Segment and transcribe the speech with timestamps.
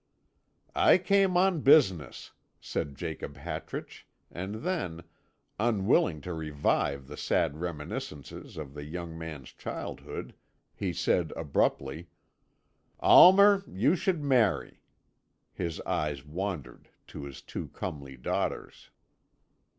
[0.73, 5.03] "I came on business," said Jacob Hartrich, and then,
[5.59, 10.33] unwilling to revive the sad reminiscences of the young man's childhood,
[10.73, 12.07] he said abruptly:
[12.99, 14.81] "Almer, you should marry."
[15.53, 18.89] His eyes wandered to his two comely daughters.